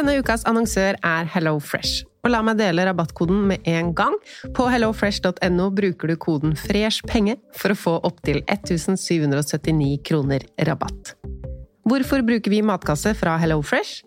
[0.00, 2.06] Denne ukas annonsør er HelloFresh.
[2.24, 4.14] Og la meg dele rabattkoden med en gang.
[4.56, 11.12] På hellofresh.no bruker du koden FRESHPENGE for å få opptil 1779 kroner rabatt.
[11.84, 14.00] Hvorfor bruker vi matkasse fra HelloFresh?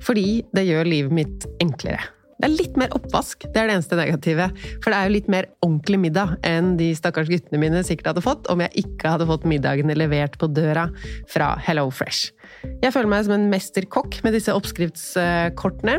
[0.00, 2.00] Fordi det gjør livet mitt enklere.
[2.40, 4.46] Det er litt mer oppvask, det er det eneste negative.
[4.80, 8.24] For det er jo litt mer ordentlig middag enn de stakkars guttene mine sikkert hadde
[8.24, 10.88] fått om jeg ikke hadde fått middagene levert på døra
[11.28, 12.32] fra HelloFresh.
[12.80, 15.96] Jeg føler meg som en mesterkokk med disse oppskriftskortene.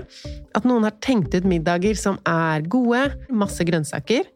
[0.58, 4.30] At noen har tenkt ut middager som er gode, masse grønnsaker.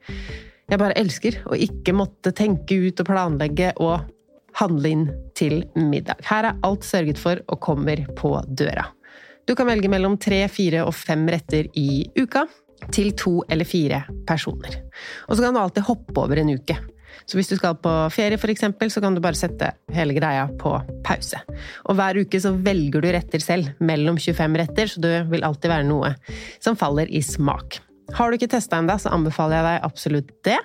[0.66, 4.08] Jeg bare elsker å ikke måtte tenke ut og planlegge og
[4.58, 6.24] handle inn til middag.
[6.26, 8.88] Her er alt sørget for og kommer på døra.
[9.46, 12.48] Du kan velge mellom tre, fire og fem retter i uka
[12.94, 14.80] til to eller fire personer.
[15.30, 16.78] Og så kan du alltid hoppe over en uke.
[17.26, 20.76] Så hvis du skal på ferie, eksempel, så kan du bare sette hele greia på
[21.06, 21.42] pause.
[21.90, 25.72] Og hver uke så velger du retter selv, mellom 25 retter, så det vil alltid
[25.72, 26.14] være noe
[26.60, 27.80] som faller i smak.
[28.14, 30.60] Har du ikke testa ennå, så anbefaler jeg deg absolutt det.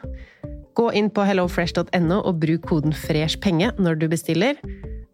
[0.76, 4.60] Gå inn på hellofresh.no og bruk koden FRESHPENGE når du bestiller.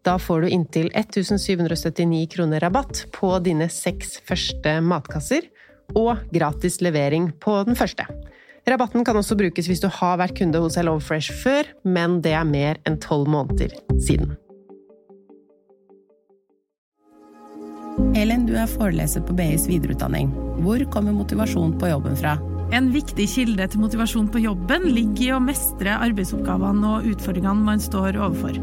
[0.07, 5.47] Da får du inntil 1779 kroner rabatt på dine seks første matkasser,
[5.95, 8.07] og gratis levering på den første.
[8.67, 12.49] Rabatten kan også brukes hvis du har vært kunde hos HelloFresh før, men det er
[12.49, 14.35] mer enn tolv måneder siden.
[18.17, 20.33] Elin, du er foreleser på BIs videreutdanning.
[20.65, 22.35] Hvor kommer motivasjon på jobben fra?
[22.75, 27.83] En viktig kilde til motivasjon på jobben ligger i å mestre arbeidsoppgavene og utfordringene man
[27.83, 28.59] står overfor.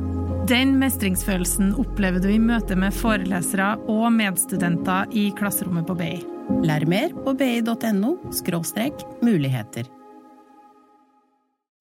[0.52, 6.33] Den mestringsfølelsen opplever du i møte med forelesere og medstudenter i klasserommet på BI.
[6.64, 8.16] Lær mer på bi.no
[9.24, 9.88] muligheter.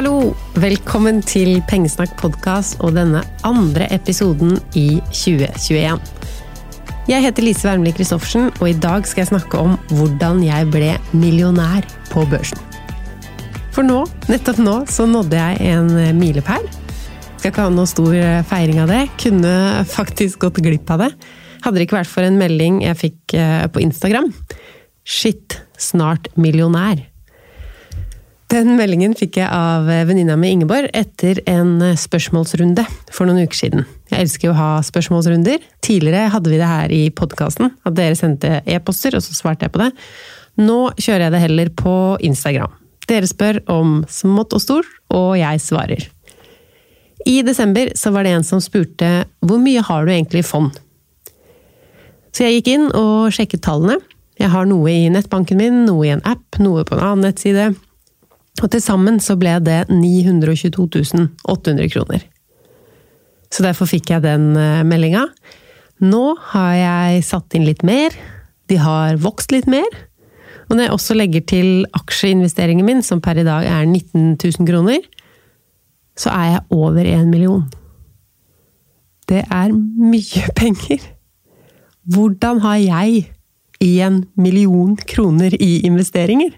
[0.00, 0.30] Hallo!
[0.56, 6.00] Velkommen til Pengesnakk podkast og denne andre episoden i 2021.
[7.10, 10.94] Jeg heter Lise Wermli Christoffersen, og i dag skal jeg snakke om hvordan jeg ble
[11.12, 12.56] millionær på børsen.
[13.76, 13.98] For nå,
[14.32, 16.64] nettopp nå, så nådde jeg en milepæl.
[17.34, 18.16] Skal ikke ha noe stor
[18.54, 19.02] feiring av det.
[19.20, 21.10] Kunne faktisk gått glipp av det.
[21.60, 24.32] Hadde det ikke vært for en melding jeg fikk eh, på Instagram.
[25.04, 27.04] Shit, snart millionær.
[28.50, 32.82] Den meldingen fikk jeg av venninna mi Ingeborg etter en spørsmålsrunde
[33.14, 33.84] for noen uker siden.
[34.10, 35.60] Jeg elsker jo å ha spørsmålsrunder.
[35.86, 39.74] Tidligere hadde vi det her i podkasten, at dere sendte e-poster, og så svarte jeg
[39.76, 39.92] på det.
[40.58, 41.92] Nå kjører jeg det heller på
[42.26, 42.72] Instagram.
[43.06, 46.08] Dere spør om smått og stort, og jeg svarer.
[47.30, 49.12] I desember så var det en som spurte
[49.46, 50.72] hvor mye har du egentlig i fond?
[52.34, 54.00] Så jeg gikk inn og sjekket tallene.
[54.40, 57.68] Jeg har noe i nettbanken min, noe i en app, noe på en annen nettside.
[58.60, 62.26] Og til sammen så ble det 922 800 kroner.
[63.50, 65.24] Så derfor fikk jeg den eh, meldinga.
[66.04, 68.14] Nå har jeg satt inn litt mer.
[68.70, 69.88] De har vokst litt mer.
[70.68, 74.68] Og når jeg også legger til aksjeinvesteringen min, som per i dag er 19 000
[74.68, 75.02] kroner,
[76.20, 77.64] så er jeg over 1 million.
[79.28, 81.02] Det er mye penger!
[82.10, 83.26] Hvordan har jeg
[83.80, 86.54] 1 million kroner i investeringer?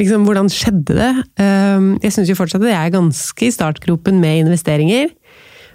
[0.00, 1.10] Liksom, hvordan skjedde det?
[1.42, 5.10] Ehm, Jeg syns jo fortsatt at jeg er ganske i startgropen med investeringer.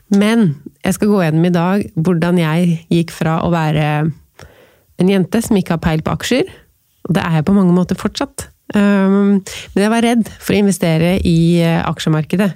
[0.10, 0.56] Men
[0.86, 4.12] jeg skal gå gjennom i dag hvordan jeg gikk fra å være
[4.98, 6.48] en jente som ikke har peil på aksjer,
[7.08, 8.48] og det er jeg på mange måter fortsatt.
[8.76, 9.44] Ehm,
[9.76, 12.54] Men jeg var redd for å investere i eh, aksjemarkedet.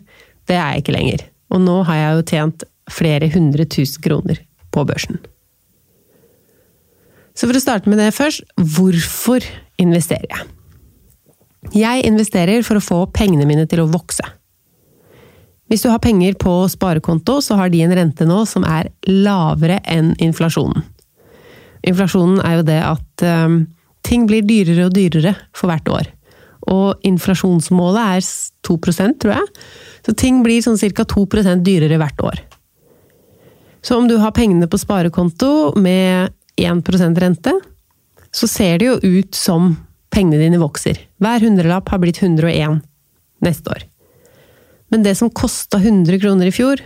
[0.47, 1.27] Det er jeg ikke lenger.
[1.51, 4.39] Og nå har jeg jo tjent flere hundre tusen kroner
[4.71, 5.19] på børsen.
[7.35, 9.43] Så for å starte med det først, hvorfor
[9.79, 10.47] investerer jeg?
[11.69, 14.25] Jeg investerer for å få pengene mine til å vokse.
[15.69, 19.77] Hvis du har penger på sparekonto, så har de en rente nå som er lavere
[19.87, 20.81] enn inflasjonen.
[21.87, 23.61] Inflasjonen er jo det at um,
[24.05, 26.09] ting blir dyrere og dyrere for hvert år.
[26.71, 28.27] Og inflasjonsmålet er
[28.67, 29.47] 2% tror jeg.
[30.05, 31.05] Så ting blir sånn ca.
[31.07, 32.41] 2% dyrere hvert år.
[33.81, 37.55] Så om du har pengene på sparekonto med 1% rente,
[38.31, 39.71] så ser det jo ut som
[40.11, 40.99] pengene dine vokser.
[41.21, 42.81] Hver hundrelapp har blitt 101
[43.45, 43.85] neste år.
[44.91, 46.81] Men det som kosta 100 kroner i fjor,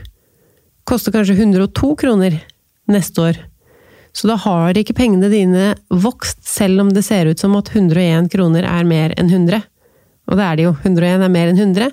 [0.86, 2.38] koster kanskje 102 kroner
[2.92, 3.40] neste år.
[4.16, 8.30] Så da har ikke pengene dine vokst, selv om det ser ut som at 101
[8.32, 9.66] kroner er mer enn 100.
[10.30, 11.92] Og det er det jo, 101 er mer enn 100,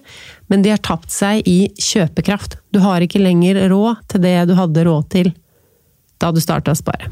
[0.52, 2.60] men de har tapt seg i kjøpekraft.
[2.72, 5.32] Du har ikke lenger råd til det du hadde råd til
[6.22, 7.10] da du starta å spare.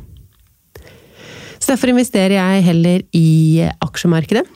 [1.61, 4.47] Så derfor investerer jeg heller i aksjemarkedet.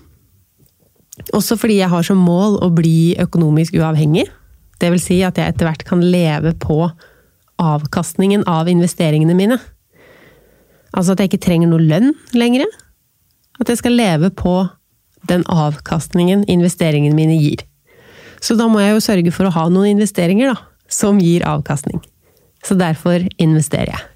[1.37, 4.25] Også fordi jeg har som mål å bli økonomisk uavhengig.
[4.81, 6.81] Det vil si at jeg etter hvert kan leve på
[7.63, 9.61] avkastningen av investeringene mine.
[10.95, 12.67] Altså at jeg ikke trenger noe lønn lenger.
[13.61, 14.57] At jeg skal leve på
[15.29, 17.63] den avkastningen investeringene mine gir.
[18.45, 20.59] Så da må jeg jo sørge for å ha noen investeringer da,
[20.91, 22.03] som gir avkastning.
[22.65, 24.14] Så derfor investerer jeg.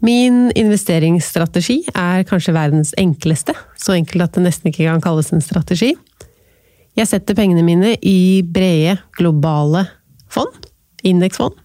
[0.00, 5.44] Min investeringsstrategi er kanskje verdens enkleste, så enkelt at det nesten ikke kan kalles en
[5.44, 5.92] strategi.
[6.96, 9.84] Jeg setter pengene mine i brede, globale
[10.32, 10.70] fond,
[11.06, 11.58] indeksfond.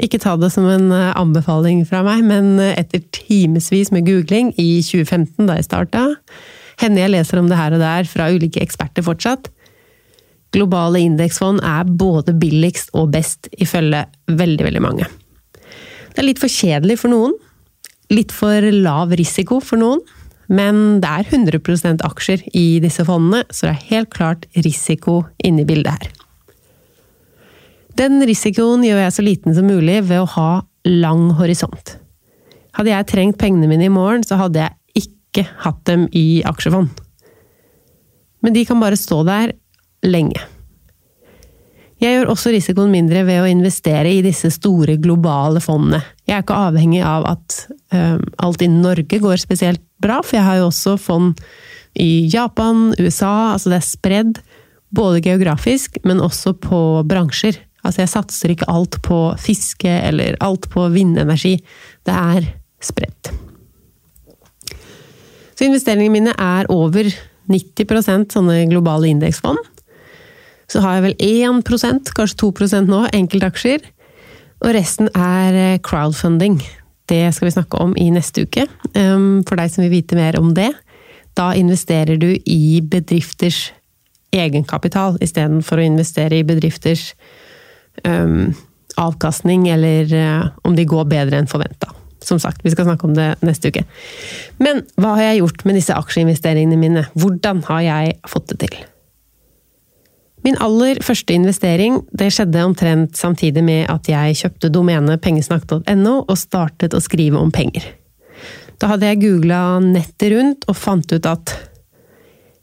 [0.00, 4.54] Ikke ta det som en eh, anbefaling fra meg, men eh, etter timevis med googling
[4.56, 6.06] i 2015, da jeg starta,
[6.80, 9.50] hender jeg leser om det her og der fra ulike eksperter fortsatt.
[10.56, 15.06] Globale indeksfond er både billigst og best, ifølge veldig, veldig mange.
[16.10, 17.36] Det er litt for kjedelig for noen,
[18.10, 20.02] litt for lav risiko for noen,
[20.50, 25.62] men det er 100% aksjer i disse fondene, så det er helt klart risiko inne
[25.62, 26.10] i bildet her.
[28.00, 30.50] Den risikoen gjør jeg så liten som mulig ved å ha
[30.88, 31.96] lang horisont.
[32.74, 36.90] Hadde jeg trengt pengene mine i morgen, så hadde jeg ikke hatt dem i aksjefond.
[38.40, 39.52] Men de kan bare stå der
[40.06, 40.40] lenge.
[42.00, 46.00] Jeg gjør også risikoen mindre ved å investere i disse store globale fondene.
[46.30, 47.54] Jeg er ikke avhengig av at
[47.90, 51.40] um, alt innen Norge går spesielt bra, for jeg har jo også fond
[51.98, 54.38] i Japan, USA, altså det er spredd.
[54.94, 56.78] Både geografisk, men også på
[57.10, 57.58] bransjer.
[57.82, 61.56] Altså jeg satser ikke alt på fiske eller alt på vindenergi.
[62.06, 62.46] Det er
[62.78, 63.32] spredt.
[65.58, 67.10] Så investeringene mine er over
[67.50, 69.58] 90% sånne globale indeksfond.
[70.70, 71.16] Så har jeg vel
[71.58, 73.82] 1% kanskje 2% nå, enkeltaksjer.
[74.60, 76.60] Og resten er eh, crowdfunding.
[77.10, 78.66] Det skal vi snakke om i neste uke.
[78.94, 80.70] Um, for deg som vil vite mer om det.
[81.38, 83.70] Da investerer du i bedrifters
[84.30, 87.14] egenkapital istedenfor å investere i bedrifters
[88.06, 88.52] um,
[89.00, 91.90] avkastning, eller uh, om de går bedre enn forventa.
[92.22, 93.86] Som sagt, vi skal snakke om det neste uke.
[94.62, 97.06] Men hva har jeg gjort med disse aksjeinvesteringene mine?
[97.18, 98.82] Hvordan har jeg fått det til?
[100.44, 106.38] Min aller første investering det skjedde omtrent samtidig med at jeg kjøpte domenet pengesnakk.no og
[106.40, 107.84] startet å skrive om penger.
[108.80, 111.52] Da hadde jeg googla nettet rundt og fant ut at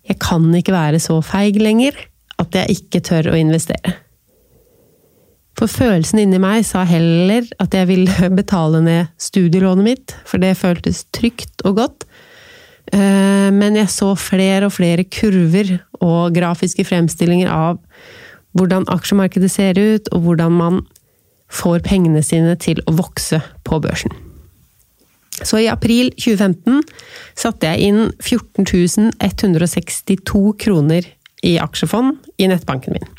[0.07, 1.97] jeg kan ikke være så feig lenger
[2.41, 3.93] at jeg ikke tør å investere.
[5.57, 10.57] For følelsen inni meg sa heller at jeg ville betale ned studielånet mitt, for det
[10.57, 12.05] føltes trygt og godt,
[12.93, 17.81] men jeg så flere og flere kurver og grafiske fremstillinger av
[18.57, 20.79] hvordan aksjemarkedet ser ut, og hvordan man
[21.51, 24.15] får pengene sine til å vokse på børsen.
[25.37, 26.81] Så i april 2015
[27.37, 31.05] satte jeg inn 14 162 kroner
[31.45, 33.09] i aksjefond i nettbanken min.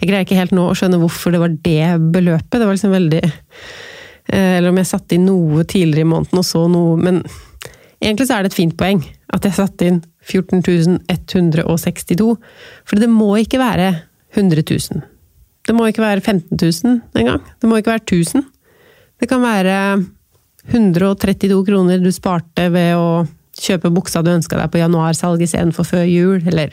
[0.00, 2.56] Jeg greier ikke helt nå å skjønne hvorfor det var det beløpet.
[2.56, 6.46] Det var liksom veldig eh, Eller om jeg satte inn noe tidligere i måneden og
[6.46, 7.24] så noe Men
[8.04, 9.00] Egentlig så er det et fint poeng
[9.34, 12.36] at jeg satte inn 14.162,
[12.84, 13.88] for det må ikke være
[14.36, 15.00] 100 000.
[15.64, 17.40] Det må ikke være 15 000 engang.
[17.60, 18.44] Det må ikke være 1000.
[19.20, 20.04] Det kan være
[20.68, 26.04] 132 kroner du sparte ved å kjøpe buksa du ønska deg på januarsalg istedenfor før
[26.08, 26.68] jul, eller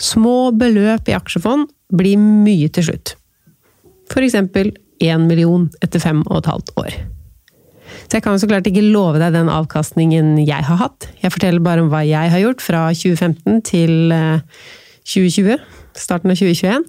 [0.00, 3.14] Små beløp i aksjefond blir mye til slutt.
[4.10, 6.96] For eksempel én million etter fem og et halvt år.
[8.04, 11.08] Så jeg kan så klart ikke love deg den avkastningen jeg har hatt.
[11.22, 14.12] Jeg forteller bare om hva jeg har gjort fra 2015 til
[15.08, 15.64] 2020, eh,
[15.96, 16.84] starten av 2021.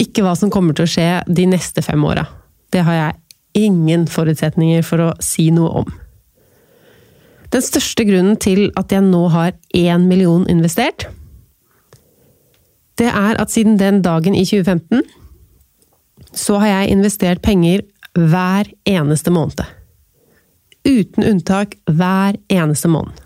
[0.00, 2.26] Ikke hva som kommer til å skje de neste fem åra.
[2.72, 5.94] Det har jeg ingen forutsetninger for å si noe om.
[7.54, 11.06] Den største grunnen til at jeg nå har én million investert,
[12.98, 15.04] det er at siden den dagen i 2015
[16.36, 17.84] så har jeg investert penger
[18.16, 19.60] hver eneste måned
[20.86, 23.22] uten unntak hver eneste måned.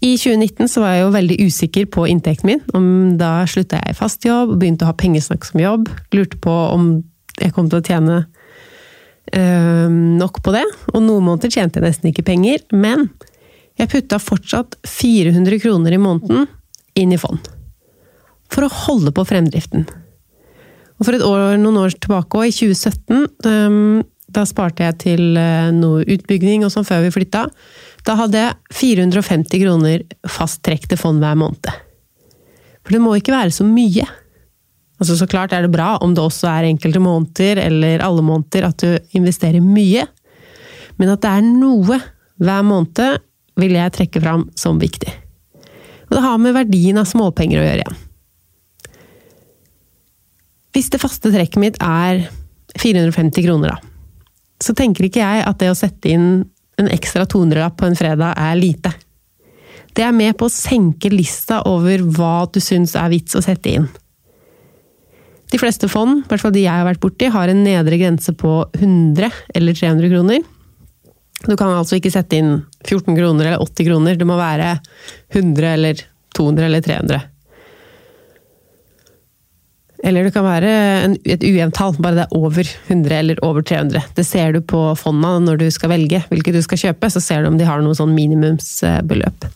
[0.00, 2.60] I 2019 så var jeg jo veldig usikker på inntekten min.
[2.72, 2.84] Om
[3.20, 5.90] da slutta jeg i fast jobb begynte å ha pengesnakk som jobb.
[6.16, 6.92] Lurte på om
[7.36, 8.16] jeg kom til å tjene
[9.36, 10.64] øh, nok på det.
[10.94, 12.64] Og noen måneder tjente jeg nesten ikke penger.
[12.72, 13.10] Men
[13.76, 16.48] jeg putta fortsatt 400 kroner i måneden
[16.96, 17.40] inn i fond.
[18.50, 19.84] for å holde på fremdriften.
[20.98, 24.00] Og for år, noen år tilbake, i 2017, um,
[24.34, 27.46] da sparte jeg til uh, noe utbygging og sånn før vi flytta.
[28.06, 31.70] Da hadde jeg 450 kroner fast til fond hver måned.
[32.84, 34.06] For det må ikke være så mye.
[35.00, 38.68] Altså Så klart er det bra om det også er enkelte måneder eller alle måneder
[38.68, 40.04] at du investerer mye,
[41.00, 42.00] men at det er noe
[42.40, 43.20] hver måned,
[43.60, 45.10] vil jeg trekke fram som viktig.
[46.08, 47.98] Og det har med verdien av småpenger å gjøre igjen.
[50.74, 52.26] Hvis det faste trekket mitt er
[52.78, 53.89] 450 kroner, da,
[54.60, 56.28] så tenker ikke jeg at det å sette inn
[56.80, 58.92] en ekstra 200-lapp på en fredag er lite.
[59.96, 63.74] Det er med på å senke lista over hva du syns er vits å sette
[63.74, 63.88] inn.
[65.50, 68.32] De fleste fond, i hvert fall de jeg har vært borti, har en nedre grense
[68.38, 70.44] på 100 eller 300 kroner.
[71.40, 72.52] Du kan altså ikke sette inn
[72.84, 74.76] 14 kroner eller 80 kroner, det må være
[75.34, 76.04] 100 eller
[76.36, 77.20] 200 eller 300.
[80.04, 80.70] Eller det kan være
[81.04, 84.00] en, et ujevnt tall, bare det er over 100 eller over 300.
[84.16, 87.42] Det ser du på fonda når du skal velge hvilket du skal kjøpe, så ser
[87.42, 89.48] du om de har noe sånn minimumsbeløp.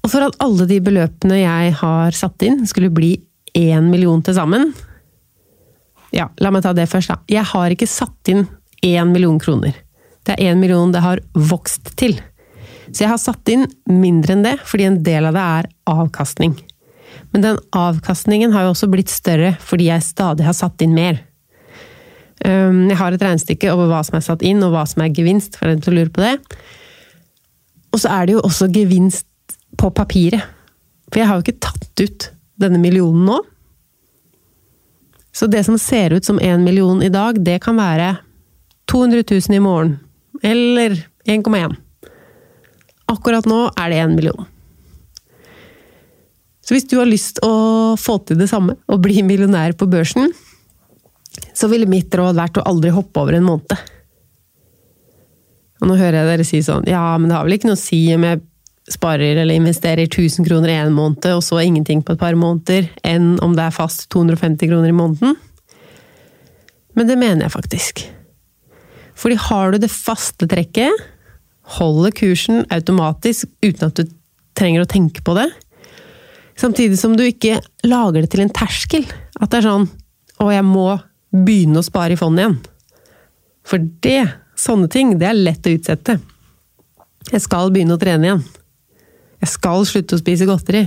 [0.00, 3.14] Og for at alle de beløpene jeg har satt inn skulle bli
[3.58, 4.70] én million til sammen
[6.14, 7.20] Ja, la meg ta det først, da.
[7.30, 8.48] Jeg har ikke satt inn
[8.82, 9.76] én million kroner.
[10.26, 12.16] Det er én million det har vokst til.
[12.90, 16.56] Så jeg har satt inn mindre enn det, fordi en del av det er avkastning.
[17.30, 21.20] Men den avkastningen har jo også blitt større fordi jeg stadig har satt inn mer.
[22.40, 25.58] Jeg har et regnestykke over hva som er satt inn, og hva som er gevinst,
[25.60, 26.36] for den som lurer på det.
[27.92, 29.26] Og så er det jo også gevinst
[29.78, 30.46] på papiret.
[31.10, 33.40] For jeg har jo ikke tatt ut denne millionen nå.
[35.36, 38.16] Så det som ser ut som én million i dag, det kan være
[38.90, 39.98] 200 000 i morgen.
[40.42, 40.96] Eller
[41.28, 41.76] 1,1.
[43.10, 44.48] Akkurat nå er det én million.
[46.60, 50.30] Så hvis du har lyst å få til det samme, og bli millionær på børsen,
[51.56, 53.74] så ville mitt råd vært å aldri hoppe over en måned.
[55.80, 57.80] Og nå hører jeg dere si sånn Ja, men det har vel ikke noe å
[57.80, 58.42] si om jeg
[58.90, 62.90] sparer eller investerer 1000 kroner i en måned, og så ingenting på et par måneder,
[63.06, 65.38] enn om det er fast 250 kroner i måneden?
[66.98, 68.02] Men det mener jeg faktisk.
[69.20, 71.06] Fordi har du det faste trekket,
[71.78, 74.10] holder kursen automatisk uten at du
[74.58, 75.46] trenger å tenke på det,
[76.60, 79.06] Samtidig som du ikke lager det til en terskel.
[79.40, 79.88] At det er sånn
[80.40, 80.86] Å, jeg må
[81.30, 82.58] begynne å spare i fondet igjen.
[83.68, 84.22] For det,
[84.58, 86.16] sånne ting, det er lett å utsette.
[87.30, 88.40] Jeg skal begynne å trene igjen.
[89.40, 90.86] Jeg skal slutte å spise godteri.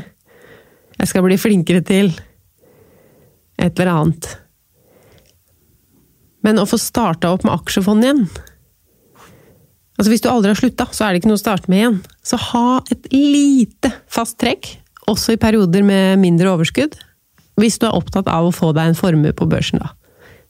[0.98, 2.10] Jeg skal bli flinkere til
[3.62, 4.30] et eller annet.
[6.44, 8.26] Men å få starta opp med aksjefond igjen
[9.94, 11.98] Altså Hvis du aldri har slutta, så er det ikke noe å starte med igjen.
[12.26, 14.72] Så ha et lite fast trekk
[15.10, 16.96] også i perioder med mindre overskudd.
[17.60, 19.94] Hvis du er opptatt av å få deg en formue på børsen, da.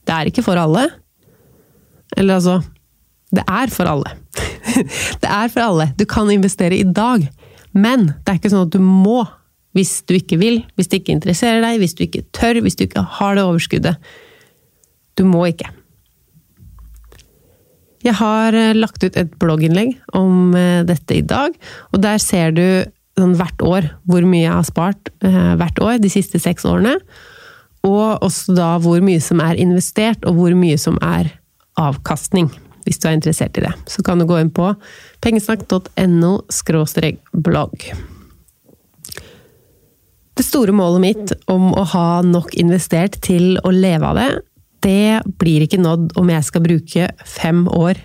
[0.03, 0.87] Det er ikke for alle.
[2.17, 2.61] Eller altså
[3.33, 4.11] Det er for alle.
[5.23, 5.87] det er for alle.
[5.97, 7.25] Du kan investere i dag,
[7.73, 9.23] men det er ikke sånn at du må.
[9.73, 12.83] Hvis du ikke vil, hvis det ikke interesserer deg, hvis du ikke tør, hvis du
[12.85, 14.11] ikke har det overskuddet.
[15.17, 15.71] Du må ikke.
[18.03, 21.55] Jeg har eh, lagt ut et blogginnlegg om eh, dette i dag,
[21.89, 22.65] og der ser du
[23.19, 26.97] sånn hvert år hvor mye jeg har spart eh, hvert år de siste seks årene.
[27.83, 31.33] Og også da hvor mye som er investert, og hvor mye som er
[31.79, 32.47] avkastning.
[32.83, 33.71] Hvis du er interessert i det.
[33.87, 34.73] Så kan du gå inn på
[35.23, 36.33] pengesnakk.no
[37.31, 37.85] blogg.
[40.33, 44.29] Det store målet mitt om å ha nok investert til å leve av det,
[44.83, 48.01] det blir ikke nådd om jeg skal bruke fem år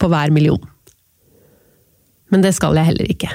[0.00, 0.62] på hver million.
[2.32, 3.32] Men det skal jeg heller ikke.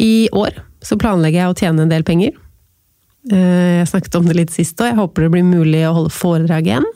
[0.00, 2.34] I år så planlegger jeg å tjene en del penger.
[3.32, 6.12] Eh, jeg snakket om det litt sist, og jeg håper det blir mulig å holde
[6.12, 6.88] foredrag igjen.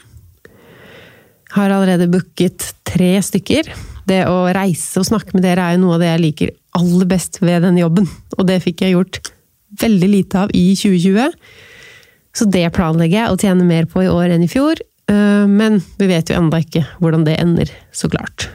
[1.49, 3.71] Jeg har allerede booket tre stykker.
[4.09, 7.09] Det å reise og snakke med dere er jo noe av det jeg liker aller
[7.09, 8.09] best ved denne jobben.
[8.37, 9.23] Og det fikk jeg gjort
[9.81, 11.33] veldig lite av i 2020.
[12.37, 14.81] Så det planlegger jeg å tjene mer på i år enn i fjor.
[15.09, 18.51] Eh, men vi vet jo ennå ikke hvordan det ender, så klart.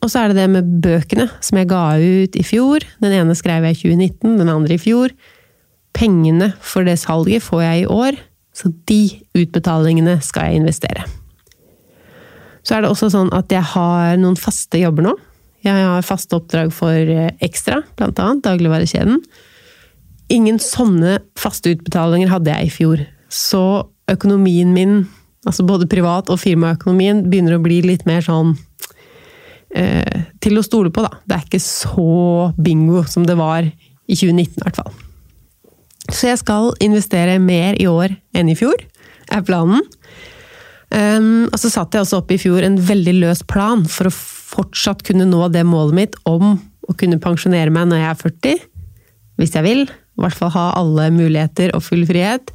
[0.00, 2.84] Og så er det det med bøkene, som jeg ga ut i fjor.
[3.04, 5.12] Den ene skrev jeg i 2019, den andre i fjor.
[5.96, 8.20] Pengene for det salget får jeg i år,
[8.56, 9.00] så de
[9.36, 11.04] utbetalingene skal jeg investere.
[12.64, 15.14] Så er det også sånn at jeg har noen faste jobber nå.
[15.64, 19.20] Jeg har faste oppdrag for eh, Ekstra, blant annet, dagligvarekjeden.
[20.32, 23.04] Ingen sånne faste utbetalinger hadde jeg i fjor.
[23.28, 23.64] Så
[24.10, 25.02] økonomien min,
[25.44, 28.54] altså både privat og firmaøkonomien, begynner å bli litt mer sånn
[29.76, 31.20] eh, til å stole på, da.
[31.24, 34.92] Det er ikke så bingo som det var i 2019, i hvert fall.
[36.10, 38.78] Så jeg skal investere mer i år enn i fjor,
[39.30, 39.84] er planen.
[40.90, 44.14] Um, og så satte jeg også opp i fjor en veldig løs plan for å
[44.14, 46.56] fortsatt kunne nå det målet mitt om
[46.90, 48.64] å kunne pensjonere meg når jeg er 40,
[49.38, 49.84] hvis jeg vil.
[49.86, 52.50] I hvert fall ha alle muligheter og full frihet.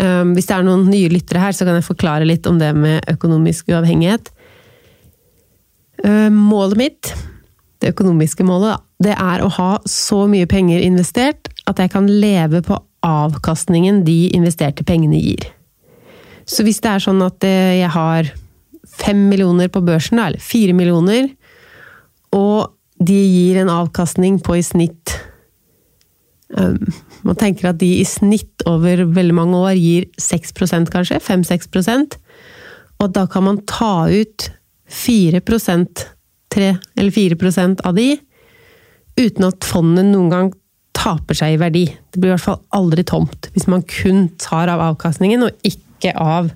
[0.00, 2.72] Um, hvis det er noen nye lyttere her, så kan jeg forklare litt om det
[2.74, 4.32] med økonomisk uavhengighet.
[6.02, 7.12] Um, målet mitt,
[7.80, 12.62] det økonomiske målet, det er å ha så mye penger investert at jeg kan leve
[12.64, 15.44] på avkastningen de investerte pengene gir.
[16.48, 18.30] Så hvis det er sånn at eh, jeg har
[18.94, 21.30] fem millioner på børsen, eller fire millioner,
[22.36, 22.74] og
[23.04, 25.12] de gir en avkastning på i snitt
[26.56, 26.78] um,
[27.26, 32.18] Man tenker at de i snitt over veldig mange år gir 6% kanskje, 5-6%
[33.02, 34.48] og da kan man ta ut
[34.94, 36.04] 4%
[36.54, 38.12] 3 eller 4% av de,
[39.16, 40.52] uten at fondet noen gang
[40.94, 41.84] taper seg i verdi.
[42.12, 46.14] Det blir i hvert fall aldri tomt hvis man kun tar av avkastningen, og ikke
[46.20, 46.52] av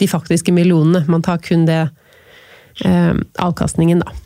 [0.00, 1.04] de faktiske millionene.
[1.10, 1.82] Man tar kun det
[2.84, 3.12] eh,
[3.44, 4.16] avkastningen, da.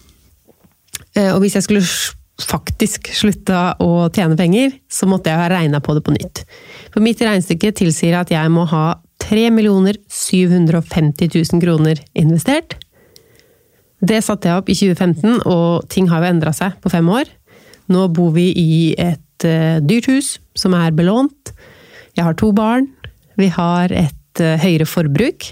[1.16, 1.84] Eh, og hvis jeg skulle
[2.38, 6.44] faktisk slutta å tjene penger, så måtte jeg ha regna på det på nytt.
[6.94, 12.78] For mitt regnestykke tilsier at jeg må ha 3 750 000 kroner investert.
[13.98, 17.30] Det satte jeg opp i 2015, og ting har jo endra seg på fem år.
[17.90, 21.52] Nå bor vi i et uh, dyrt hus som er belånt.
[22.14, 22.86] Jeg har to barn.
[23.38, 25.50] Vi har et uh, høyere forbruk.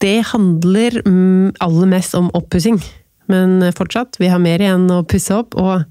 [0.00, 2.80] Det handler um, aller mest om oppussing,
[3.28, 5.58] men uh, fortsatt, vi har mer igjen å pusse opp.
[5.60, 5.84] Og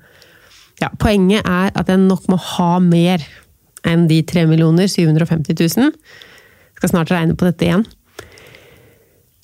[0.81, 3.25] ja, poenget er at jeg nok må ha mer
[3.87, 5.93] enn de 3 750 000.
[5.93, 7.85] Jeg skal snart regne på dette igjen.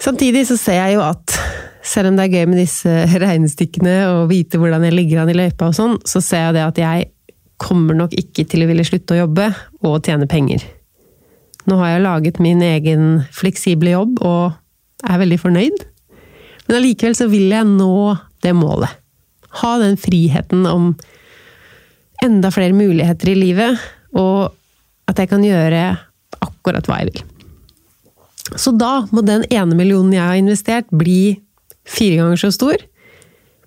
[0.01, 1.35] Samtidig så ser jeg jo at
[1.85, 2.93] selv om det er gøy med disse
[3.25, 6.65] regnestykkene og vite hvordan jeg ligger an i løypa og sånn, så ser jeg det
[6.65, 7.11] at jeg
[7.61, 9.47] kommer nok ikke til å ville slutte å jobbe
[9.85, 10.65] og tjene penger.
[11.65, 15.85] Nå har jeg laget min egen fleksible jobb og er veldig fornøyd.
[16.67, 18.91] Men allikevel så vil jeg nå det målet.
[19.61, 20.91] Ha den friheten om
[22.23, 23.79] enda flere muligheter i livet,
[24.15, 24.51] og
[25.09, 25.81] at jeg kan gjøre
[26.43, 27.23] akkurat hva jeg vil.
[28.61, 31.37] Så da må den ene millionen jeg har investert, bli
[31.85, 32.81] fire ganger så stor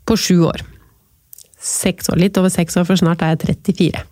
[0.09, 0.65] på sju år.
[1.59, 4.07] Seks år, Litt over seks år, for snart er jeg 34.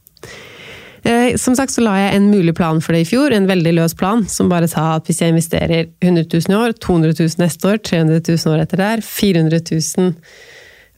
[1.06, 3.74] Eh, som sagt så la jeg en mulig plan for det i fjor, en veldig
[3.76, 7.42] løs plan, som bare sa at hvis jeg investerer 100 000 i år, 200 000
[7.44, 10.14] neste år, 300 000 år etter der, 400 000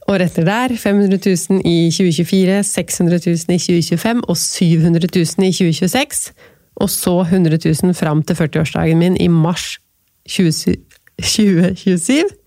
[0.09, 5.51] år etter der, 500 000 i 2024, 600 000 i 2025 og 700 000 i
[5.53, 6.33] 2026,
[6.81, 9.77] og så 100 000 fram til 40-årsdagen min i mars
[10.25, 12.38] 2027.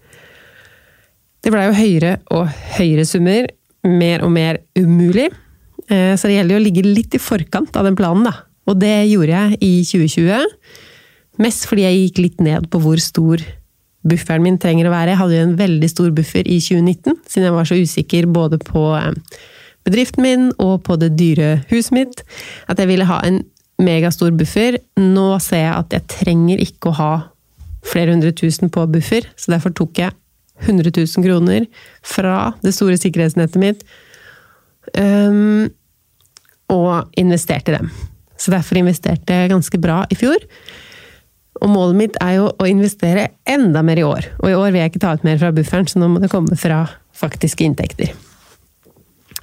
[1.43, 3.49] Det blei jo høyere og høyere summer,
[3.89, 5.27] mer og mer umulig.
[5.91, 8.37] Eh, så det gjelder jo å ligge litt i forkant av den planen, da.
[8.71, 10.53] Og det gjorde jeg i 2020.
[11.43, 13.43] Mest fordi jeg gikk litt ned på hvor stor
[14.07, 15.15] bufferen min trenger å være.
[15.15, 18.61] Jeg hadde jo en veldig stor buffer i 2019, siden jeg var så usikker både
[18.63, 19.11] på eh,
[19.87, 22.23] bedriften min og på det dyre huset mitt,
[22.71, 23.43] at jeg ville ha en
[23.83, 24.79] megastor buffer.
[25.01, 27.13] Nå ser jeg at jeg trenger ikke å ha
[27.83, 30.15] flere hundre tusen på buffer, så derfor tok jeg
[30.63, 31.67] 100 000 kroner
[32.07, 33.85] fra det store sikkerhetsnettet mitt
[34.99, 35.69] um,
[36.73, 37.91] og investerte dem.
[38.39, 40.43] Så derfor investerte jeg ganske bra i fjor.
[41.63, 44.33] Og målet mitt er jo å investere enda mer i år.
[44.43, 46.33] Og i år vil jeg ikke ta ut mer fra bufferen, så nå må det
[46.33, 48.11] komme fra faktiske inntekter.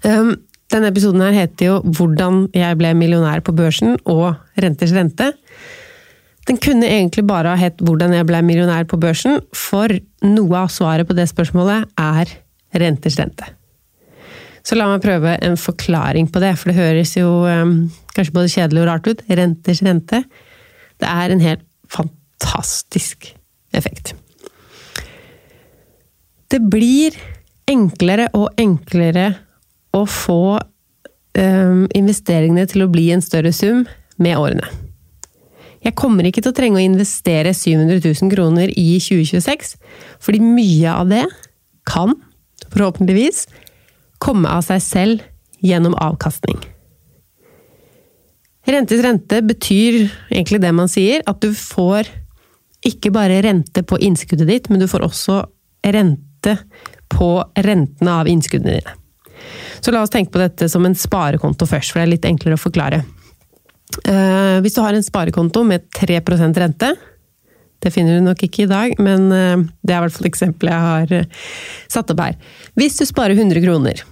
[0.03, 0.35] Um,
[0.69, 5.33] denne episoden her heter jo 'Hvordan jeg ble millionær på børsen' og 'Renters rente'.
[6.49, 9.87] Den kunne egentlig bare ha hett 'Hvordan jeg ble millionær på børsen', for
[10.25, 12.25] noe av svaret på det spørsmålet er
[12.73, 13.45] renters rente.
[14.63, 18.49] Så la meg prøve en forklaring på det, for det høres jo um, kanskje både
[18.49, 19.21] kjedelig og rart ut.
[19.29, 20.23] Renters rente.
[20.99, 23.29] Det er en helt fantastisk
[23.73, 24.15] effekt.
[26.49, 27.13] Det blir
[27.69, 29.35] enklere og enklere
[29.93, 33.85] å få um, investeringene til å bli en større sum
[34.17, 34.88] med årene.
[35.85, 39.75] Jeg kommer ikke til å trenge å investere 700 000 kroner i 2026,
[40.19, 41.23] fordi mye av det
[41.87, 42.17] kan,
[42.67, 43.45] forhåpentligvis,
[44.19, 46.59] komme av seg selv gjennom avkastning.
[48.69, 52.11] Rentes rente betyr egentlig det man sier, at du får
[52.85, 55.41] ikke bare rente på innskuddet ditt, men du får også
[55.87, 56.55] rente
[57.09, 57.31] på
[57.65, 58.95] rentene av innskuddene dine.
[59.79, 62.59] Så la oss tenke på dette som en sparekonto først, for det er litt enklere
[62.59, 63.01] å forklare.
[64.05, 66.91] Uh, hvis du har en sparekonto med 3% rente
[67.81, 70.75] Det finner du nok ikke i dag, men uh, det er i hvert fall eksempelet
[70.75, 71.47] jeg har uh,
[71.89, 72.37] satt opp her.
[72.77, 74.03] Hvis du sparer 100 kroner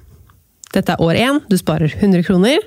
[0.73, 2.57] Dette er år én, du sparer 100 kroner.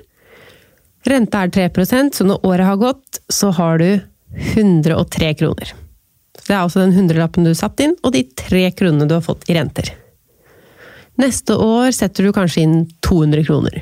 [1.07, 3.89] Renta er 3% så når året har gått, så har du
[4.55, 5.75] 103 kroner.
[6.41, 9.49] Det er altså den hundrelappen du satt inn, og de tre kronene du har fått
[9.49, 9.91] i renter.
[11.21, 13.81] Neste år setter du kanskje inn 200 kroner.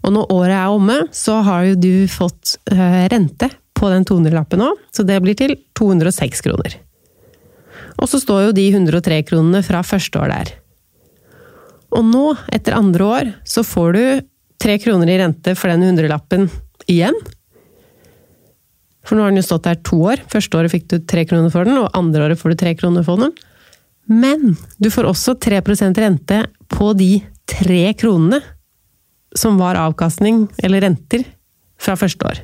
[0.00, 4.62] Og når året er omme, så har jo du fått eh, rente på den 200-lappen
[4.64, 6.76] òg, så det blir til 206 kroner.
[8.00, 10.54] Og så står jo de 103 kronene fra første år der.
[11.96, 14.02] Og nå, etter andre år, så får du
[14.60, 16.48] tre kroner i rente for den 100-lappen
[16.90, 17.16] igjen.
[19.06, 20.22] For nå har den jo stått der to år.
[20.30, 23.04] Første året fikk du tre kroner for den, og andre året får du tre kroner
[23.06, 23.34] for den.
[24.10, 27.12] Men du får også 3% rente på de
[27.50, 28.40] tre kronene
[29.36, 31.24] som var avkastning, eller renter,
[31.80, 32.42] fra første år.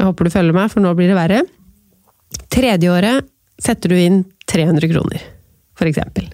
[0.00, 1.40] Jeg håper du følger meg, for nå blir det verre.
[2.50, 3.28] Tredje året
[3.60, 5.24] setter du inn 300 kroner,
[5.78, 6.30] for eksempel.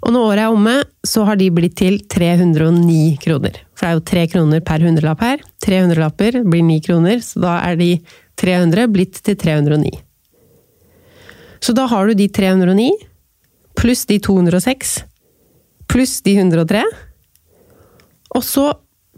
[0.00, 3.58] Og når året er omme, så har de blitt til 309 kroner.
[3.76, 5.42] For det er jo tre kroner per hundrelapp her.
[5.64, 7.90] 300 lapper blir 9 kroner, så da er de
[8.40, 9.92] 300 blitt til 309.
[11.60, 12.88] Så da har du de 309
[13.76, 14.96] pluss de 206
[15.90, 16.82] pluss de 103.
[18.36, 18.66] Og så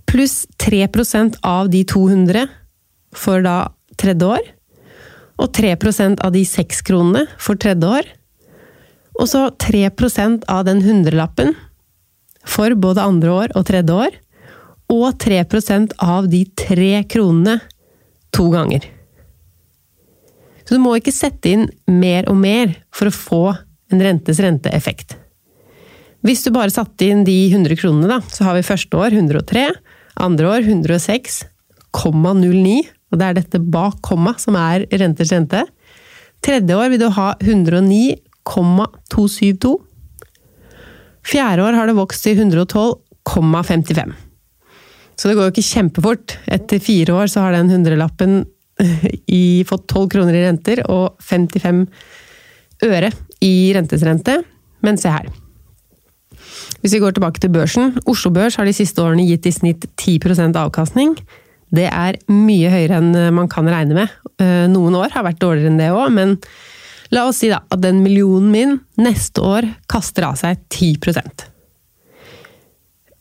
[0.08, 2.48] pluss 3% av de 200
[3.16, 4.48] for da tredje år.
[5.40, 8.08] Og 3% av de 6 kronene for tredje år.
[9.20, 11.54] Og så 3% av den hundrelappen
[12.48, 14.18] for både andre år og tredje år.
[14.92, 17.58] Og 3% av de tre kronene
[18.32, 18.84] to ganger.
[20.64, 23.42] Så du må ikke sette inn mer og mer for å få
[23.92, 25.16] en rentes renteeffekt.
[26.22, 29.64] Hvis du bare satte inn de 100 kronene, da, så har vi første år 103,
[30.22, 32.76] andre år 106,09,
[33.12, 35.60] og det er dette bak komma som er renters rente.
[36.42, 39.76] Tredje år vil du ha 109,272.
[41.26, 44.14] Fjerde år har det vokst til 112,55.
[45.18, 46.26] Så det går jo ikke kjempefort.
[46.50, 48.32] Etter fire år så har den hundrelappen
[49.26, 51.86] i, fått 12 kroner i renter og 55
[52.88, 53.10] øre
[53.42, 54.34] i rentesrente.
[54.82, 55.41] Men se her.
[56.82, 57.94] Hvis vi går tilbake til børsen.
[58.10, 61.14] Oslo Børs har de siste årene gitt i snitt 10% avkastning.
[61.72, 64.10] Det er mye høyere enn man kan regne med.
[64.42, 66.36] Eh, noen år har vært dårligere enn det òg, men
[67.14, 71.46] la oss si da at den millionen min neste år kaster av seg 10%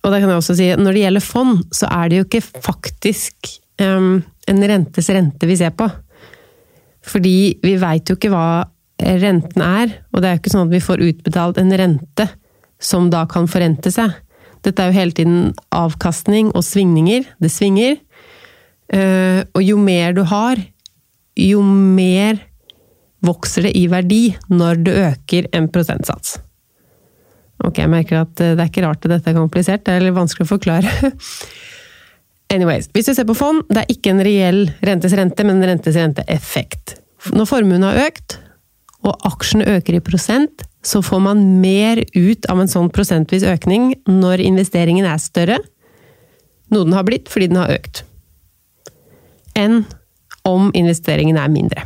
[0.02, 2.44] Og da kan jeg også si, når det gjelder fond, så er det jo ikke
[2.66, 3.52] faktisk
[3.84, 5.86] um, en rentes rente vi ser på.
[7.06, 8.64] Fordi vi veit jo ikke hva
[8.98, 12.28] renten er, og det er jo ikke sånn at vi får utbetalt en rente
[12.82, 14.14] som da kan forrente seg.
[14.66, 15.40] Dette er jo hele tiden
[15.74, 17.26] avkastning og svingninger.
[17.42, 17.98] Det svinger.
[18.92, 20.60] Eh, og jo mer du har,
[21.40, 22.42] jo mer
[23.26, 26.40] vokser det i verdi når du øker en prosentsats.
[27.62, 30.06] Ok, jeg merker at eh, det er ikke rart at dette er komplisert, det er
[30.06, 31.12] litt vanskelig å forklare.
[32.54, 35.70] Anyways, hvis du ser på fond, det er ikke en reell rentes rente, men en
[35.72, 36.98] rentes renteeffekt.
[37.32, 38.40] Når formuen har økt,
[39.08, 43.94] og aksjene øker i prosent, så får man mer ut av en sånn prosentvis økning
[44.10, 45.60] når investeringen er større,
[46.72, 48.04] noe den har blitt fordi den har økt,
[49.58, 49.84] enn
[50.48, 51.86] om investeringen er mindre.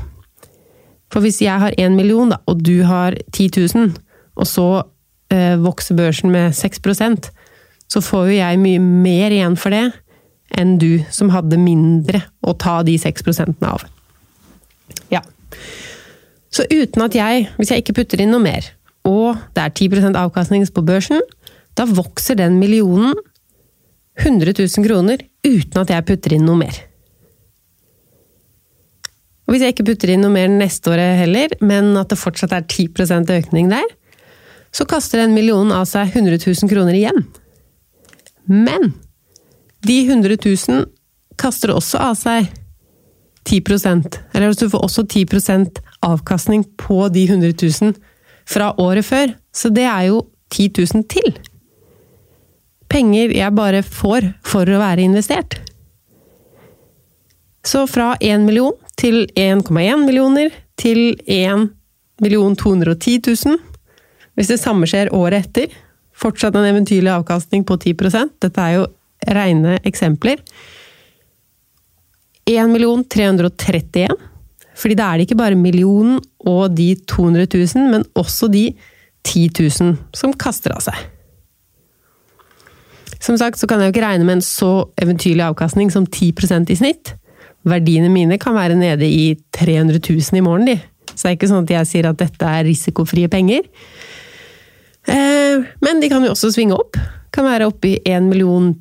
[1.12, 3.92] For hvis jeg har én million, da, og du har 10 000,
[4.36, 4.68] og så
[5.32, 7.32] eh, vokser børsen med 6%
[7.92, 9.86] så får jo jeg mye mer igjen for det
[10.56, 13.26] enn du som hadde mindre å ta de 6
[13.66, 13.84] av.
[15.12, 15.22] Ja.
[16.54, 18.70] Så uten at jeg, hvis jeg ikke putter inn noe mer,
[19.06, 21.22] og det er 10% avkastning på børsen,
[21.78, 23.14] da vokser den millionen
[24.22, 26.78] 100 000 kroner uten at jeg putter inn noe mer.
[29.46, 32.56] Og hvis jeg ikke putter inn noe mer neste året heller, men at det fortsatt
[32.56, 33.86] er 10% økning der,
[34.76, 37.22] så kaster den millionen av seg 100 000 kroner igjen.
[38.50, 38.94] Men
[39.86, 40.88] de 100 000
[41.40, 42.50] kaster også av seg
[43.46, 47.94] 10% Eller du får også 10% avkastning på de 100 000
[48.50, 49.36] fra året før.
[49.54, 51.38] Så det er jo 10 000 til.
[52.92, 55.58] Penger jeg bare får for å være investert.
[57.66, 61.70] Så fra 1 million til 1,1 millioner til 1
[62.22, 63.58] million 210 000.
[64.36, 65.74] Hvis det samme skjer året etter,
[66.16, 68.86] fortsatt en eventyrlig avkastning på 10% Dette er jo
[69.36, 70.44] rene eksempler.
[72.46, 74.14] 1 million 331
[74.76, 78.70] fordi da er det ikke bare millionen og de 200 000, men også de
[79.26, 80.98] 10 000 som kaster av seg.
[83.24, 86.70] Som sagt så kan jeg jo ikke regne med en så eventyrlig avkastning som 10%
[86.70, 87.16] i snitt.
[87.66, 90.78] Verdiene mine kan være nede i 300 000 i morgen, de.
[91.16, 93.66] Så det er ikke sånn at jeg sier at dette er risikofrie penger.
[95.10, 97.00] Eh, men de kan jo også svinge opp.
[97.34, 98.30] Kan være oppe i 1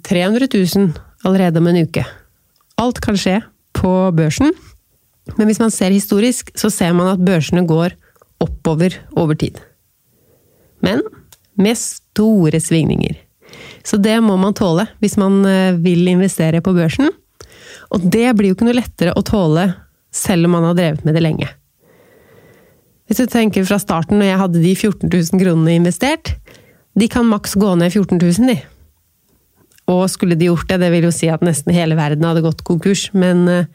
[0.04, 0.92] 300 000
[1.24, 2.04] allerede om en uke.
[2.80, 3.38] Alt kan skje
[3.74, 4.52] på børsen,
[5.38, 7.96] men hvis man ser historisk, så ser man at børsene går
[8.44, 9.56] oppover over tid.
[10.84, 11.00] Men
[11.56, 13.16] med store svingninger.
[13.86, 17.10] Så det må man tåle hvis man eh, vil investere på børsen.
[17.94, 19.68] Og det blir jo ikke noe lettere å tåle
[20.14, 21.48] selv om man har drevet med det lenge.
[23.08, 26.34] Hvis du tenker fra starten, når jeg hadde de 14 000 kronene investert,
[26.96, 28.56] de kan maks gå ned 14 000, de.
[29.92, 32.64] Og skulle de gjort det, det vil jo si at nesten hele verden hadde gått
[32.64, 33.66] konkurs, men uh,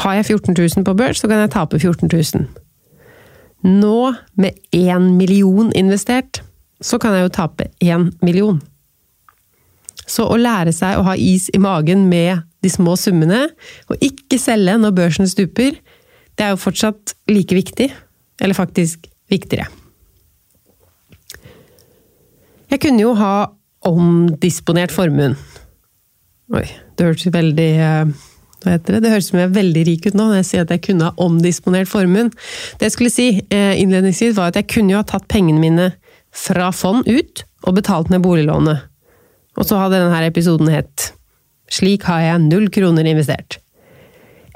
[0.00, 2.46] har jeg 14 000 på børs, så kan jeg tape 14 000.
[3.64, 6.42] Nå, med én million investert,
[6.80, 8.58] så kan jeg jo tape én million.
[10.06, 13.46] Så å lære seg å ha is i magen med de små summene,
[13.88, 15.78] og ikke selge når børsen stuper,
[16.34, 17.88] det er jo fortsatt like viktig,
[18.42, 19.70] eller faktisk viktigere.
[22.72, 23.34] Jeg kunne jo ha
[23.86, 25.36] omdisponert formuen.
[26.52, 26.66] Oi,
[26.98, 28.14] det hørtes veldig eh,
[28.64, 29.02] Hva heter det?
[29.04, 31.10] Det høres som jeg er veldig rik ut nå når jeg sier at jeg kunne
[31.10, 32.30] ha omdisponert formuen.
[32.80, 35.90] Det jeg skulle si eh, innledningsvis, var at jeg kunne jo ha tatt pengene mine
[36.34, 38.88] fra fond ut og betalt ned boliglånet.
[39.54, 41.12] Og så hadde denne episoden hett
[41.72, 43.58] Slik har jeg null kroner investert.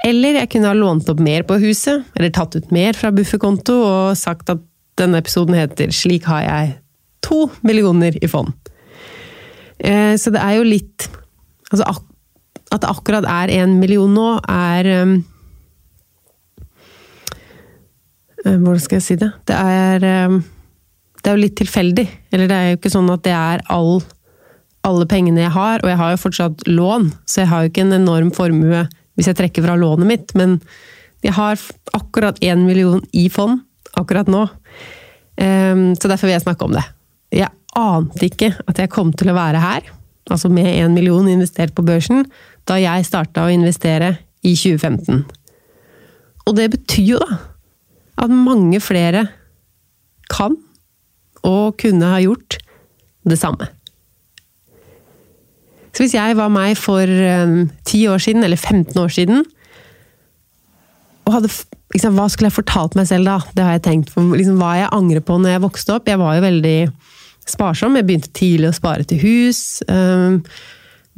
[0.05, 3.75] Eller jeg kunne ha lånt opp mer på huset, eller tatt ut mer fra bufferkonto
[3.83, 4.61] og sagt at
[4.99, 6.75] denne episoden heter Slik har jeg
[7.25, 8.53] to millioner i fond.
[9.79, 11.09] Eh, så det er jo litt
[11.69, 11.85] Altså
[12.69, 15.19] at det akkurat er én million nå, er um,
[18.39, 19.27] Hvordan skal jeg si det?
[19.49, 20.37] Det er um,
[21.19, 22.05] Det er jo litt tilfeldig.
[22.31, 23.99] Eller det er jo ikke sånn at det er all,
[24.87, 27.83] alle pengene jeg har, og jeg har jo fortsatt lån, så jeg har jo ikke
[27.83, 28.85] en enorm formue
[29.19, 30.61] hvis jeg trekker fra lånet mitt, men
[31.25, 31.59] jeg har
[31.97, 33.59] akkurat én million i fond
[33.99, 34.45] akkurat nå.
[35.35, 36.85] Um, så derfor vil jeg snakke om det.
[37.35, 39.91] Jeg ante ikke at jeg kom til å være her,
[40.29, 42.25] altså med én million investert på børsen,
[42.67, 45.23] da jeg starta å investere i 2015.
[46.47, 47.39] Og det betyr jo da
[48.19, 49.29] at mange flere
[50.29, 50.57] kan
[51.47, 52.57] og kunne ha gjort
[53.29, 53.69] det samme.
[55.95, 57.07] Så hvis jeg var meg for
[57.87, 59.45] ti um, år siden, eller 15 år siden
[61.25, 61.49] og hadde,
[61.93, 63.37] liksom, Hva skulle jeg fortalt meg selv da?
[63.53, 64.13] Det har jeg tenkt.
[64.15, 66.07] Liksom, hva jeg angrer på når jeg vokste opp.
[66.09, 66.77] Jeg var jo veldig
[67.47, 67.97] sparsom.
[67.97, 69.81] Jeg begynte tidlig å spare til hus.
[69.87, 70.41] Um,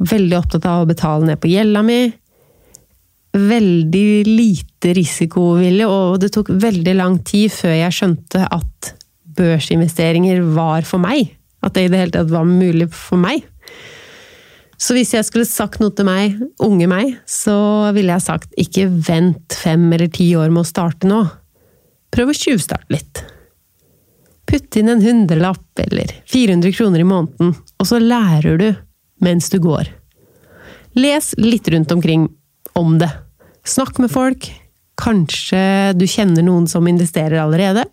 [0.02, 2.00] veldig opptatt av å betale ned på gjelda mi.
[3.32, 8.92] Veldig lite risikovillig, og det tok veldig lang tid før jeg skjønte at
[9.38, 11.32] børsinvesteringer var for meg.
[11.64, 13.46] At det i det hele tatt var mulig for meg.
[14.82, 18.88] Så hvis jeg skulle sagt noe til meg, unge meg, så ville jeg sagt ikke
[18.90, 21.22] vent fem eller ti år med å starte nå.
[22.12, 23.22] Prøv å tjuvstarte litt.
[24.52, 28.68] Putt inn en hundrelapp eller 400 kroner i måneden, og så lærer du
[29.24, 29.88] mens du går.
[30.98, 32.26] Les litt rundt omkring
[32.76, 33.08] om det.
[33.64, 34.50] Snakk med folk.
[35.00, 37.86] Kanskje du kjenner noen som investerer allerede.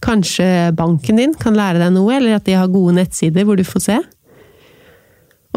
[0.00, 3.66] Kanskje banken din kan lære deg noe, eller at de har gode nettsider hvor du
[3.66, 3.98] får se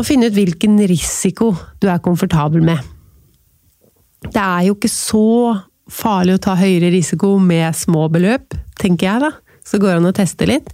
[0.02, 2.80] og finne ut hvilken risiko du er komfortabel med.
[4.26, 5.28] Det er jo ikke så
[5.92, 9.32] farlig å ta høyere risiko med små beløp, tenker jeg da.
[9.68, 10.72] Så går det an å teste litt.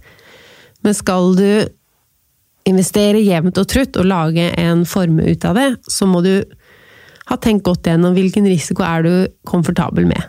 [0.86, 1.50] Men skal du
[2.68, 6.32] investere jevnt og trutt og lage en formue ut av det, så må du
[7.28, 9.12] ha tenkt godt gjennom hvilken risiko er du
[9.48, 10.20] komfortabel med.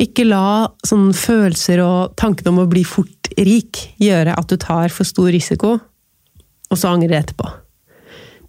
[0.00, 4.92] Ikke la sånne følelser og tankene om å bli fort rik gjøre at du tar
[4.94, 5.76] for stor risiko,
[6.70, 7.48] og så angrer etterpå.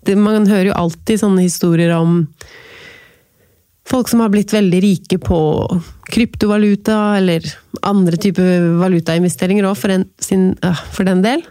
[0.05, 2.23] Det, man hører jo alltid sånne historier om
[3.87, 5.39] folk som har blitt veldig rike på
[6.11, 7.45] kryptovaluta, eller
[7.87, 11.43] andre typer valutainvesteringer òg, for, øh, for, den del.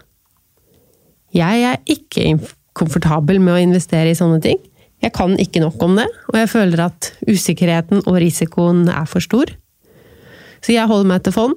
[1.35, 2.39] Jeg er ikke
[2.77, 4.61] komfortabel med å investere i sånne ting.
[5.01, 9.25] Jeg kan ikke nok om det, og jeg føler at usikkerheten og risikoen er for
[9.25, 9.49] stor.
[10.61, 11.57] Så jeg holder meg til fond.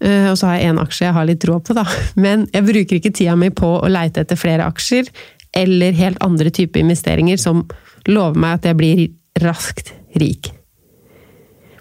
[0.00, 1.84] Eh, og så har jeg én aksje jeg har litt råd på, da.
[2.24, 5.10] Men jeg bruker ikke tida mi på å leite etter flere aksjer
[5.56, 7.64] eller helt andre typer investeringer som
[8.08, 9.02] lover meg at jeg blir
[9.38, 10.50] raskt rik.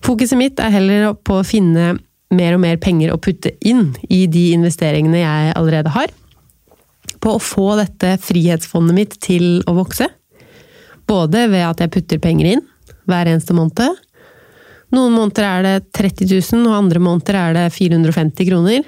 [0.05, 1.97] Fokuset mitt er heller på å finne
[2.33, 6.11] mer og mer penger å putte inn i de investeringene jeg allerede har.
[7.19, 10.07] På å få dette frihetsfondet mitt til å vokse.
[11.09, 12.63] Både ved at jeg putter penger inn
[13.09, 13.97] hver eneste måned,
[14.93, 18.85] noen måneder er det 30 000, og andre måneder er det 450 kroner.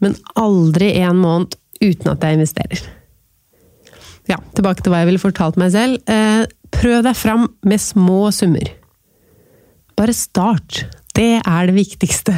[0.00, 2.82] Men aldri en måned uten at jeg investerer.
[4.30, 5.98] Ja, tilbake til hva jeg ville fortalt meg selv.
[6.06, 8.70] Eh, prøv deg fram med små summer.
[9.98, 10.84] Bare start.
[11.16, 12.36] Det er det viktigste.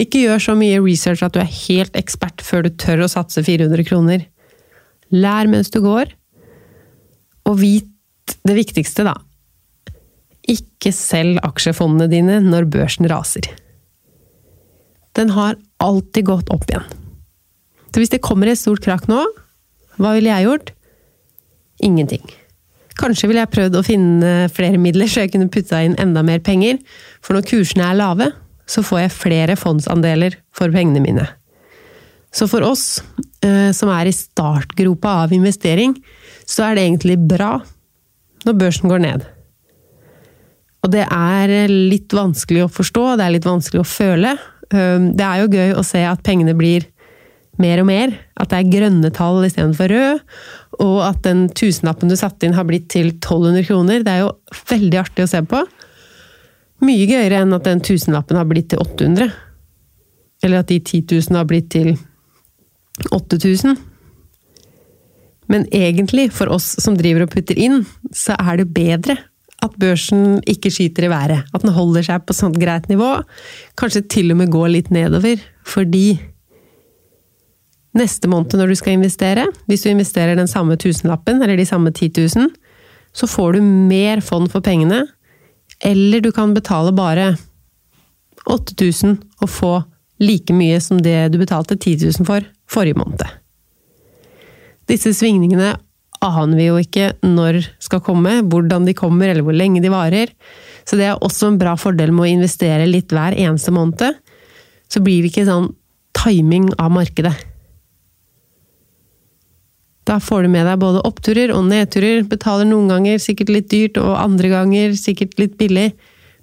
[0.00, 3.44] Ikke gjør så mye research at du er helt ekspert før du tør å satse
[3.44, 4.24] 400 kroner.
[5.12, 6.14] Lær mens du går,
[7.44, 9.18] og vit det viktigste, da.
[10.48, 13.46] Ikke selg aksjefondene dine når børsen raser.
[15.12, 16.86] Den har alltid gått opp igjen.
[17.92, 19.20] Så hvis det kommer et stort krakk nå,
[20.00, 20.72] hva ville jeg gjort?
[21.82, 22.24] Ingenting.
[23.00, 26.42] Kanskje ville jeg prøvd å finne flere midler så jeg kunne putta inn enda mer
[26.44, 26.80] penger,
[27.24, 28.30] for når kursene er lave,
[28.68, 31.26] så får jeg flere fondsandeler for pengene mine.
[32.32, 33.02] Så for oss
[33.44, 35.96] eh, som er i startgropa av investering,
[36.48, 37.54] så er det egentlig bra
[38.46, 39.26] når børsen går ned.
[40.82, 44.32] Og det er litt vanskelig å forstå, det er litt vanskelig å føle.
[44.72, 46.88] Eh, det er jo gøy å se at pengene blir
[47.60, 48.14] mer og mer.
[48.40, 50.24] At det er grønne tall istedenfor rød.
[50.82, 54.04] Og at den tusenlappen du satte inn har blitt til 1200 kroner.
[54.04, 54.32] Det er jo
[54.70, 55.62] veldig artig å se på.
[56.82, 59.30] Mye gøyere enn at den tusenlappen har blitt til 800.
[60.42, 61.94] Eller at de 10 000 har blitt til
[63.12, 63.76] 8000.
[65.52, 67.82] Men egentlig, for oss som driver og putter inn,
[68.14, 69.18] så er det bedre
[69.62, 71.46] at børsen ikke skyter i været.
[71.54, 73.14] At den holder seg på sånt greit nivå.
[73.78, 75.42] Kanskje til og med går litt nedover.
[75.68, 76.16] Fordi
[77.98, 81.92] neste måned når du skal investere, hvis du investerer den samme tusenlappen, eller de samme
[81.92, 82.50] 10 000,
[83.12, 85.04] så får du mer fond for pengene.
[85.84, 87.34] Eller du kan betale bare
[88.46, 89.72] 8000 og få
[90.22, 93.24] like mye som det du betalte 10 000 for forrige måned.
[94.88, 95.74] Disse svingningene
[96.22, 100.30] aner vi jo ikke når skal komme, hvordan de kommer eller hvor lenge de varer.
[100.86, 104.20] Så det er også en bra fordel med å investere litt hver eneste måned.
[104.90, 105.72] Så blir det ikke sånn
[106.16, 107.34] timing av markedet.
[110.08, 114.00] Da får du med deg både oppturer og nedturer, betaler noen ganger sikkert litt dyrt,
[114.02, 115.92] og andre ganger sikkert litt billig.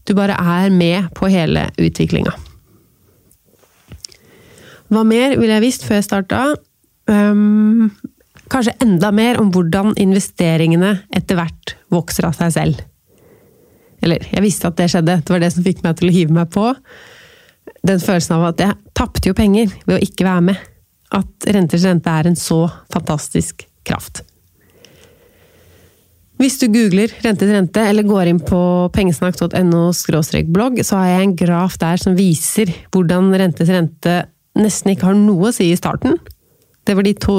[0.08, 2.32] Du bare er med på hele utviklinga.
[4.90, 6.40] Hva mer ville jeg visst før jeg starta?
[7.10, 7.92] Um,
[8.50, 12.82] kanskje enda mer om hvordan investeringene etter hvert vokser av seg selv.
[14.00, 16.34] Eller, jeg visste at det skjedde, det var det som fikk meg til å hive
[16.34, 16.72] meg på.
[17.86, 20.68] Den følelsen av at jeg tapte jo penger ved å ikke være med
[21.16, 24.24] at renters rente er en så fantastisk kraft.
[26.40, 28.60] Hvis du googler rentes rente, eller går inn på
[28.96, 29.90] pengesnakk.no
[30.54, 34.22] blogg, så har jeg en graf der som viser hvordan rentes rente
[34.60, 36.16] nesten ikke har noe å si i starten.
[36.88, 37.36] Det var de, to,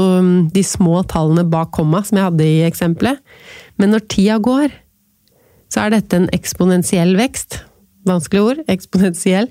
[0.52, 3.18] de små tallene bak komma som jeg hadde i eksempelet.
[3.80, 4.68] Men når tida går,
[5.72, 7.62] så er dette en eksponentiell vekst.
[8.08, 8.62] Vanskelig ord.
[8.70, 9.48] Eksponentiell.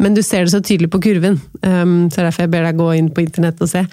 [0.00, 2.88] Men du ser det så tydelig på kurven, um, så derfor jeg ber deg gå
[2.96, 3.84] inn på internett og se.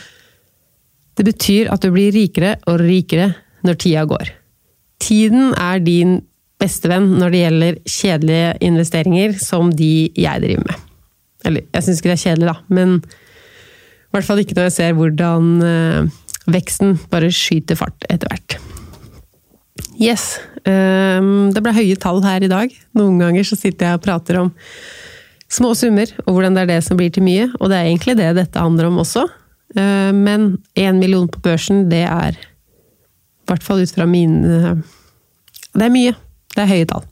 [1.18, 3.32] Det betyr at du blir rikere og rikere
[3.68, 4.32] når tida går.
[5.04, 6.20] Tiden er din
[6.62, 10.86] bestevenn når det gjelder kjedelige investeringer som de jeg driver med.
[11.46, 14.78] Eller, jeg syns ikke det er kjedelig, da, men i hvert fall ikke når jeg
[14.78, 16.18] ser hvordan uh,
[16.48, 18.58] veksten bare skyter fart etter hvert.
[20.02, 20.38] Yes.
[20.64, 22.74] Um, det ble høye tall her i dag.
[22.98, 24.54] Noen ganger så sitter jeg og prater om
[25.52, 27.48] små summer, og hvordan det er det som blir til mye.
[27.60, 29.26] Og det er egentlig det dette handler om også.
[29.76, 34.82] Eh, men én million på børsen, det er i hvert fall ut fra mine
[35.78, 36.16] Det er mye.
[36.56, 37.06] Det er høye tall.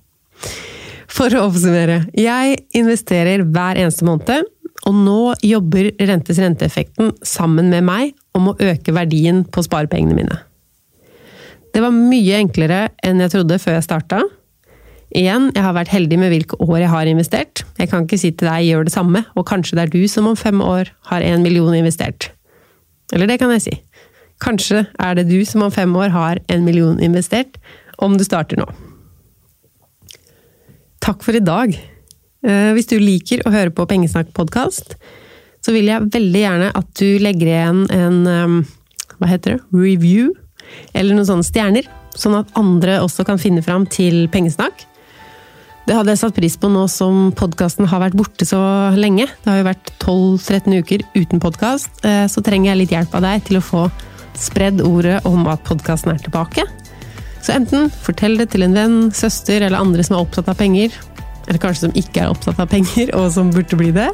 [1.15, 2.01] For å oppsummere.
[2.17, 4.49] Jeg investerer hver eneste måned,
[4.85, 10.39] og nå jobber rentes renteeffekten sammen med meg om å øke verdien på sparepengene mine.
[11.75, 14.21] Det var mye enklere enn jeg trodde før jeg starta.
[15.15, 17.61] Igjen, jeg har vært heldig med hvilke år jeg har investert.
[17.79, 20.27] Jeg kan ikke si til deg gjør det samme, og kanskje det er du som
[20.27, 22.33] om fem år har en million investert.
[23.15, 23.75] Eller det kan jeg si.
[24.43, 27.55] Kanskje er det du som om fem år har en million investert,
[28.03, 28.65] om du starter nå.
[31.05, 31.77] Takk for i dag.
[32.43, 34.97] Eh, hvis du liker å høre på Pengesnakk-podkast,
[35.63, 38.57] så vil jeg veldig gjerne at du legger igjen en eh,
[39.15, 40.33] hva heter det, review,
[40.91, 41.87] eller noen sånne stjerner,
[42.19, 44.83] sånn at andre også kan finne fram til Pengesnakk.
[45.85, 48.59] Det hadde jeg satt pris på nå som podkasten har vært borte så
[48.97, 49.27] lenge.
[49.43, 52.01] Det har jo vært 12-13 uker uten podkast.
[52.01, 53.83] Eh, så trenger jeg litt hjelp av deg til å få
[54.35, 56.65] spredd ordet om at podkasten er tilbake.
[57.45, 60.97] Så enten fortell det til en venn, søster eller andre som er opptatt av penger.
[61.45, 64.09] Eller kanskje som ikke er opptatt av penger, og som burde bli det.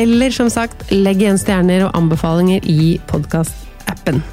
[0.00, 4.24] Eller som sagt, legg igjen stjerner og anbefalinger i podkastappen.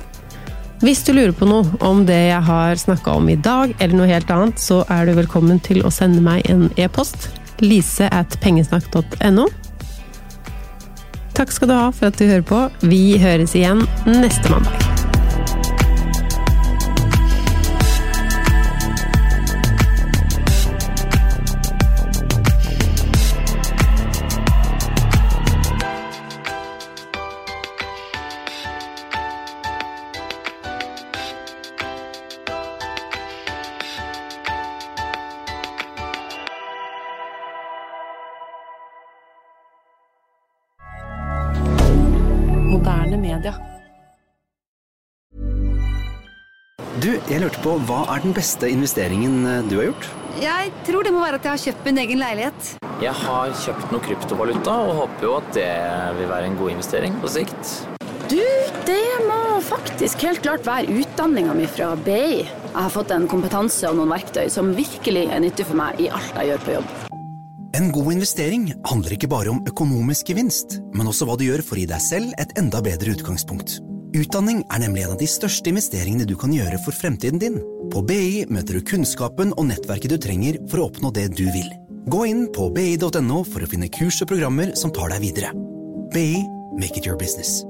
[0.77, 4.09] Hvis du lurer på noe om det jeg har snakka om i dag, eller noe
[4.11, 7.31] helt annet, så er du velkommen til å sende meg en e-post.
[7.65, 9.47] Lise at pengesnakk.no.
[11.37, 12.61] Takk skal du ha for at du hører på.
[12.85, 14.86] Vi høres igjen neste mandag.
[47.37, 50.07] Jeg lurte på, Hva er den beste investeringen eh, du har gjort?
[50.41, 52.69] Jeg tror det må være at jeg har kjøpt min egen leilighet.
[53.01, 55.69] Jeg har kjøpt noe kryptovaluta og håper jo at det
[56.17, 57.73] vil være en god investering på sikt.
[58.27, 58.41] Du,
[58.87, 62.43] det må faktisk helt klart være utdanninga mi fra BI.
[62.43, 66.09] Jeg har fått en kompetanse og noen verktøy som virkelig er nyttig for meg i
[66.13, 66.95] alt jeg gjør på jobb.
[67.77, 71.77] En god investering handler ikke bare om økonomisk gevinst, men også hva du gjør for
[71.77, 73.77] å gi deg selv et enda bedre utgangspunkt.
[74.17, 77.59] Utdanning er nemlig en av de største investeringene du kan gjøre for fremtiden din.
[77.93, 81.69] På BI møter du kunnskapen og nettverket du trenger for å oppnå det du vil.
[82.09, 85.53] Gå inn på bi.no for å finne kurs og programmer som tar deg videre.
[86.15, 86.41] BI
[86.81, 87.61] make it your business.